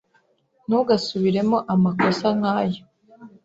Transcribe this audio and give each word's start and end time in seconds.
Ntugasubiremo 0.67 1.57
amakosa 1.73 2.27
nkaya. 2.37 2.81